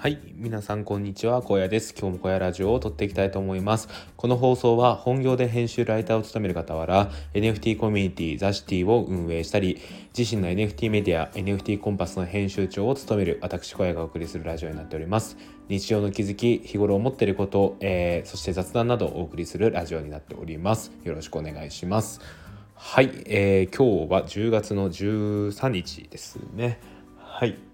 [0.00, 0.18] はい。
[0.34, 1.42] 皆さん、こんにちは。
[1.42, 1.94] 小屋です。
[1.94, 3.86] 今日も小屋ラジオを撮っていきたいと思います。
[4.16, 9.78] この放送は、本業で編集ライターを務める傍ら、NFT コミュニティ、ザシティを運営したり、
[10.16, 15.36] 自身の NFT メディア、NFT コンパスの編集長を務める、私、小屋がお送りするラジオになっております。
[15.68, 20.92] 日常の気づき、日頃思っていること、えー、そして雑談などをお送りするラジオになっております。
[21.04, 22.22] よろしくお願いします。
[22.74, 23.10] はい。
[23.26, 26.80] えー、今日は10月の13日ですね。
[27.18, 27.69] はい。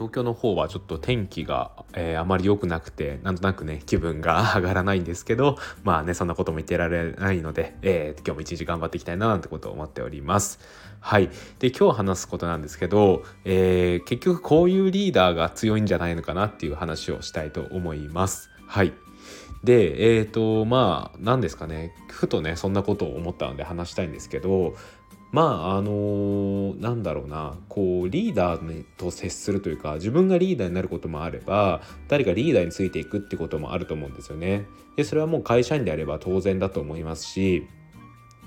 [0.00, 10.58] 東京の方はちょっと天気が、えー、あまり良くなくてなんとなくね気分が 上がらないんですけどまあねそんなことも言ってられないので、えー、今日も一日頑張っていきたいななんてことを思っております。
[11.00, 18.48] はいで今日話すことなんですけど、えー、結局こういうリーダーが強いんじゃないのかなっていう話をしたいと思います。
[18.66, 18.94] はい
[19.64, 24.74] でえっ、ー、とまあ何ですかねふとねそんなことを思ったので話したいんですけど
[25.32, 34.66] まああのー、なんだろうなこうリーダーと接するというか自分がリーダーになることもあれば誰かリーダーについていくってこともあると思うんですよね。
[34.96, 37.66] でそれはもう会社員であれば当然だと思いますし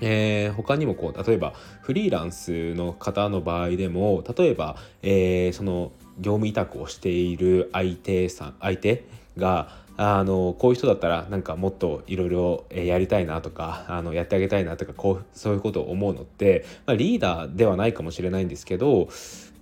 [0.00, 9.04] えー、他にもこう例えばフリーランスの方の場合でも例えば、えー、その業務委託をしている相手さん相手
[9.36, 19.08] があのこういう人だったらなんかもっといろいろやりたいなとかあのやってあげたいなとかこうそういうことを思うのって、まあ、リーダーではないかもしれないんですけど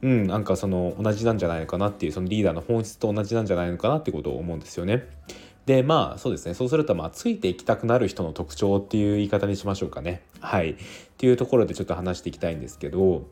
[0.02, 5.06] うん、なんかその同じなんじゃないのかなっていうそのリーダーの本質と同じなんじゃないのかなってことを思うんですよね。
[5.64, 10.22] でまあそうですねそうするとまあついていきたくなる人の特徴っていう言い方にしましょうかね。
[10.41, 10.77] はいっ
[11.19, 13.28] ていうところでちょっと話していきたいんですけど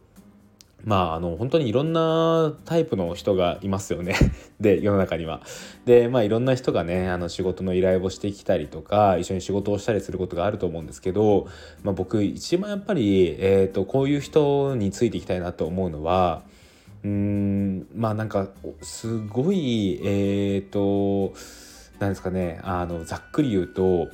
[0.84, 4.14] まあ、あの本当にいろんなタイプの人がいますよね
[4.60, 5.42] で世の中には。
[5.84, 11.48] でまあいろんな人がねあの仕事の依頼をしてきたりとか一緒に仕事をしたりすることがあると思うんですけど、
[11.82, 16.42] まあ、僕一番やっぱり、えーと、こういう人についていきたいなと思うのは
[17.04, 18.48] うんまあなんか
[18.82, 21.34] すごいえっ、ー、と
[21.98, 24.08] なんですかねあのざっくり言うと、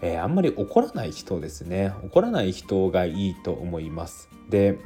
[0.00, 4.28] えー、あんまり怒らない人ですね怒らない人がいいと思います。
[4.50, 4.78] で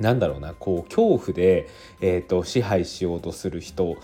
[0.00, 1.68] なんだろうなこう恐怖で、
[2.00, 3.96] えーと、支配しようとする人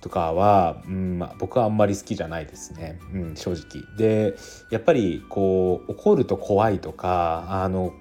[0.00, 3.82] とかは、うんまあ、僕はあんまり好きじゃないですね、うん、正直。
[3.96, 4.34] で
[4.70, 7.92] やっぱりこう怒ると怖いとかあの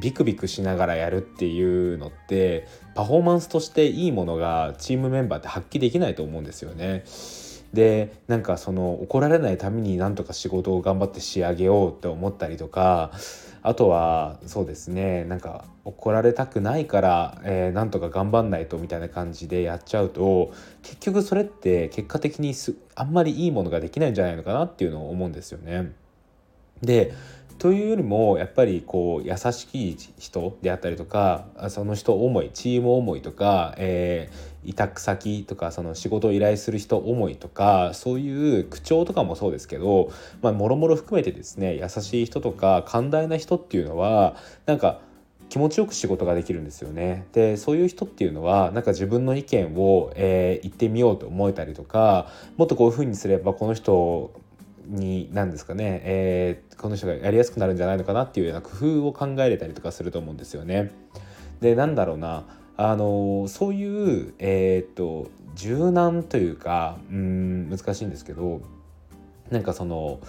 [0.00, 7.04] ビクビクしながらやるっていうのってパフォーマンスとしていいものがチームメンバーって発揮できないと思うんですよね。
[7.72, 13.12] でなんかその怒られないためになんとか仕事を頑張って仕上げようって思ったりとか
[13.68, 25.92] あとはそうですねなんか怒られたくないから、えー、なんとか頑張んないとみたいな感じでやっちゃうと結局それって結果的にすあんまりいいものができないんじゃないのかなっていうのを思うんですよね。
[26.80, 27.12] で
[27.58, 44.36] というよりもやっぱりこう優しい人であったりとかその人思いチーム思いとか、えー、委託先とかその仕事を依頼する人思いとかそういう口調とかもそうですけどもろもろ含めてですね優しい人とか寛大な人っていうのは
[44.66, 45.00] なんか
[45.48, 47.26] 気持ちよく仕事ができるんですよね。
[47.32, 54.30] でそういう人っていうのはなんか自分の意見を、えー、言ってみようと思えたりとかもっとこういうふうにすればこの人
[54.88, 60.90] に何ですかね、えー、この人がやりやすくなるんじゃないのかなっていうような工夫を考えれたりとかすると思うんですよね。
[61.60, 62.44] でなんだろうな
[62.76, 68.60] あのそういう、えー、っと柔軟というかうん難しいんですけど
[69.50, 70.20] なんかその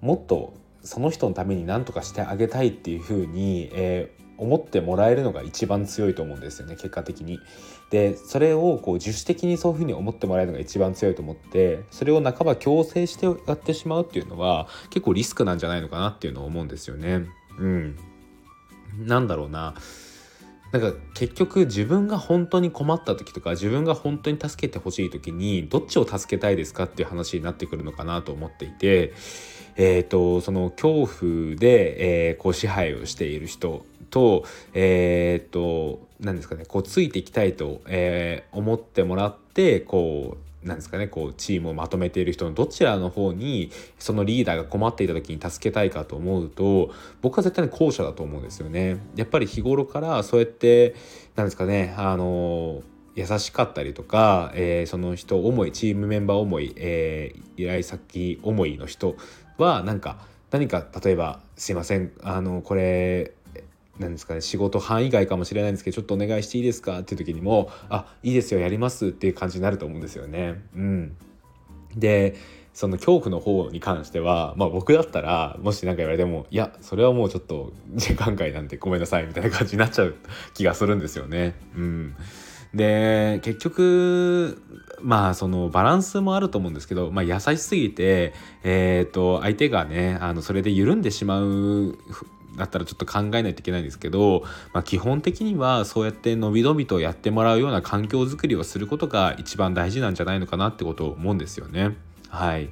[0.00, 7.38] もっとその人のために何とかしてあげたいっていうふうに、えー、思ってもらえるのが一番強いと思うんですよね結果的に。
[7.90, 17.26] でそれをこう自主的にそういうふうに思ってもらえるのが一番強いと思ってそれを半ば強制してやってしまうっていうのは結構リスクなんじゃないのかなっていうのを思うんですよね。
[17.58, 17.98] うん、
[18.98, 19.74] なんだろうな
[20.72, 29.12] なんか結局自分が本当に困った時とか自分が本当に助けてほしい時にどっちを助けたいですかっていう話になってくるのかなと思っていて、
[29.76, 48.98] えーと、その恐怖で、え、こう支配をしている人とえっ、と何ですかねこうついていきたいと、えー、思ってもらってこうなんですかねこうチームをまとめている人のどちらの方にそのリーダーが困っていた時に助けたいかと思うと僕は絶対に後者だと思うんですよね。
[49.16, 50.94] やっぱり日頃からそうやって
[51.34, 52.82] なんですかねあの
[53.14, 59.16] 優しかったりとか、えー、その人思いチームメンバー思い、えー、依頼先思いの人
[59.58, 60.18] はなんか
[60.50, 63.32] 何か例えば「すいませんあのこれ
[63.98, 70.62] なんですかね仕事範囲外かもしれないんですけどちょっとお願いしていいですかっていう時にもあいいですよやりますっていう感じになると思うんですよね。
[70.74, 71.16] うん、
[71.96, 72.36] で
[72.74, 80.14] その恐怖の方に関しては、まあ、僕だったらもし何か言われてもいやそれはもうちょっと時間外なんでごめんなさいみたいな感じになっちゃう
[80.54, 81.54] 気がするんですよね。
[81.76, 82.16] うん
[82.74, 84.62] で結局
[85.02, 91.98] まあそのバランスもあると思うんですけど、まあ、優しすぎて、えー、と相手がねあのそれで緩んでしまう
[92.56, 101.96] だったらちょっと考えないといけないんですけど、まあ、基本的にはそうやってのびのびとやってもらうような環境づくりをすることが一番大事なんじゃないのかなってことを思うんですよね。
[102.28, 102.70] はい、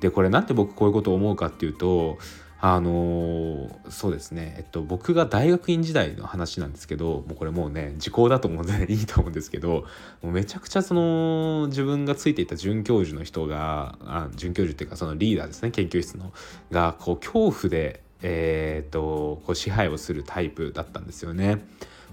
[0.00, 2.18] でこれなんで僕こういうことを思うかっていうと
[2.62, 9.86] あのー、そうですね、えっと、僕が大学院時代の話なんですけどもうこれもうね時効だと思うんで、 いいと思うんですけど
[10.22, 16.34] もうめちゃくちゃその自分がついていた准教授の人があ准教授っていうかそのリーダーですね研究室の
[16.70, 21.64] がこう恐怖で、えー、っとこう支配をするタイプだったんですよね。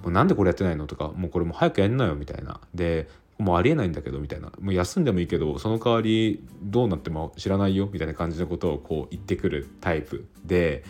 [0.03, 3.07] もうなんでこれやってないのとかもうこれも早くやんなよみたいなで
[3.39, 10.83] もうありえないんだけどみたいなもう休んでもいいけどその代わりどうなっても知らないよみたいな感じのことをこう言ってくるタイプで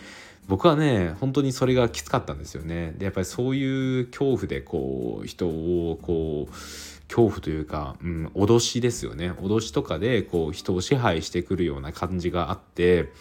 [0.48, 2.94] 僕はね本当にそれがきつかったんですよね。
[2.98, 6.52] でやっぱりそういう恐怖でこう人をこう
[7.08, 13.12] 恐怖というか、うん、脅しですよね脅しとかでこう人を支配してくるような感じがあって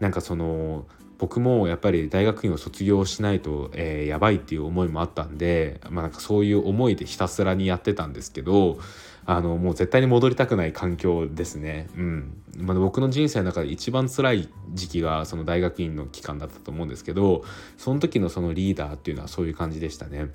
[0.00, 0.86] なんかその
[1.22, 8.80] 僕もやっぱり大学院を卒業しないと、えー、やばいっていう思いもあったんで、まあ、なんかそういう思いでひたすらにやってたんですけど
[9.24, 11.86] あのもう絶対に戻りたくない環境ですね。
[11.96, 17.44] うんまあ、僕の人生の中で一番辛い時期がその大学院の期間だったと思うんですけど
[17.78, 20.26] その時のそのリーダーっていうのはそういう感じでしたね。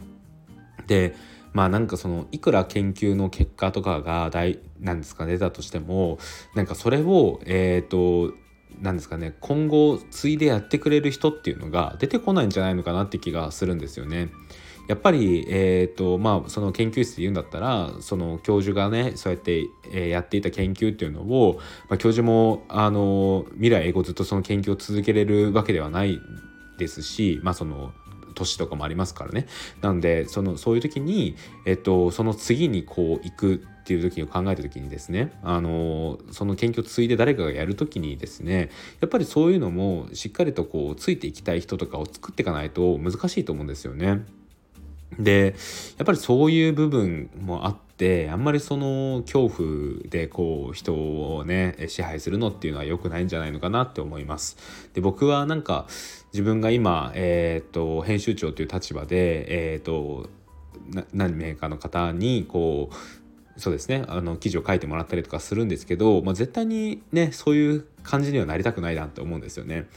[0.88, 1.16] で
[1.51, 6.18] まあなんかそのいくら研究の結果とかが大なんですか出たとしても
[6.56, 8.46] なんかそれをえっ、ー、と
[8.81, 14.29] なんですかね今後継いでやってくれる人っていうのが出てこないんじゃないのかなって気がするんですよね。
[14.88, 21.59] やっぱり、えーとまあ、その研究室で言うんだったらその教授がねそうやって、え、やっていた研究っていうのを、
[21.89, 26.21] まあ、教授もあの未来英語ずっとその研究を続けれるわけではない
[26.77, 27.91] ですし、まあ、その
[28.33, 29.47] 年とかもありますからね
[29.81, 31.35] なんでそのそういう時に、
[31.65, 38.69] えっと、その次にこう行くっていう時を考えた時にですねあのその研究を継いで誰かがやる時にですね
[39.00, 44.25] やっぱりそういうのもしっかりとこうついていきたい人とかを作っていかないと難しいと思うんですよね。
[45.18, 45.56] で
[45.98, 54.57] やっぱりそういう部分もあってあんまりその恐怖でこう人をね支配するのっていうのは良くないんじゃないのかなって思います。
[54.94, 55.86] で僕はなんか
[56.34, 60.30] 自分が今、えーと、編集長という立場で、えーと
[61.13, 62.95] 何名かの方にこう
[63.57, 69.88] そうですねあの記事を書いてもらったりとかするんですけど、まあ、絶対にねそういう感じにはなりたくないなって思うんですよね。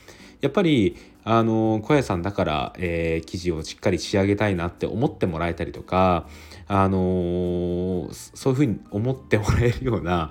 [0.41, 6.27] やっぱりあの小屋さんだから、えー、記事をしっかり仕上げたいなって思ってもらえたりとか、
[6.67, 10.31] あのー、そういうふうに思ってもらえるような、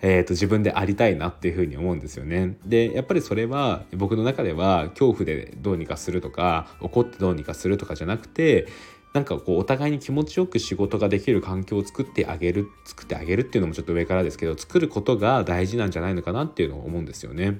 [0.00, 2.56] えーと、自分でありたいなっていうふうに思うんですよね。
[2.64, 8.68] でやっぱりそれは僕の中では恐怖でどうにかするとか怒ってどうにかするとかじゃなくて
[9.12, 17.58] なんかこうお互いに気持ちよく仕事ができる環境を作ってあげる作ってあげるっていうのもちょっと上からですけど作ることが大事なんじゃないのかなっていうのを思うんですよね。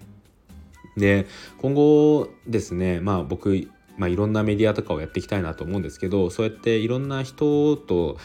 [0.96, 1.26] で
[1.58, 3.68] 今後ですねまあ僕
[3.98, 8.16] まあ、いろんなメディアとかをやっていきたいなと思うんですけどそうやっていろんな人と、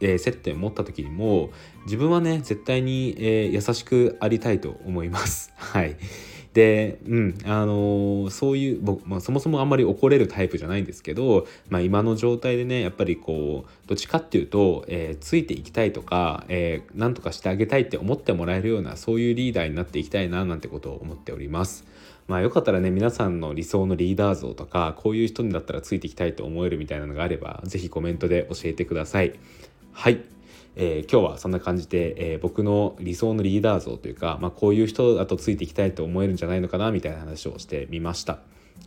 [0.00, 1.50] えー、接点を持った時にも
[1.86, 5.52] 自分はね絶対に、えー、優しくありたいと思います。
[5.56, 5.96] はい
[6.54, 21.84] で、うんあのー、そういう僕、まあ、そもそもあんまり怒れるタイプじゃないんですけど、まあ、今の状態でねやっぱりこうどっちかっていうと、えー、ついていきたいとか、えー、なんとかしてあげたいって思ってもらえるようなそういうリーダーになっていきたいななんてことを思っております。
[22.28, 29.34] まあよかったらね皆さんの理想のリーダー像とかこういう人にだったらついていきたいと思えるみたいなのがあれば是非コメントで教えてください。
[29.92, 30.22] はい
[30.76, 38.38] えー、今日はそんな感じで、えー、僕の理想のリーダー像というか、まあ、こういう人だとついていきたいと思えるんじゃないのかなみたいな話をしてみました。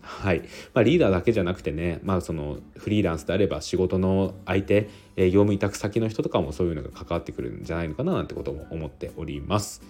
[0.02, 0.40] はい
[0.74, 9.82] まあ、リーダーだけじゃなくてね、まあ、そのフリーランスであれば仕事の相手、えー、業務委託先の人とかもそういうのが関わってくるんじゃないのかななんてことも思っております。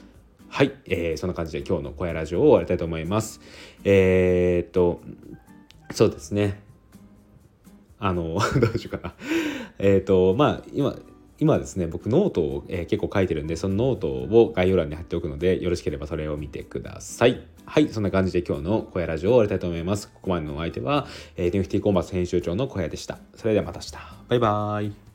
[0.49, 3.41] はい、えー、そんな感じで今日の小屋ラジオを終わりたいと思います。
[3.83, 5.01] えー、っと
[5.91, 6.61] そうですね
[7.99, 9.15] あの どうしようかな
[9.77, 10.97] えっとまあ今
[11.39, 17.45] 今ですね僕ノートを、えー、結構書いてるんでそのノートを概要欄に貼っておくのでよろしければそれを見てください。
[17.65, 20.09] はいそんな感じで今日の小屋ラジオを終わりたいと思います。
[20.09, 23.19] ここまでのお相手は、えー、NFT コンバス編集長の小屋でした。
[23.35, 23.93] それではまた明日。
[24.29, 25.06] バイバーイ。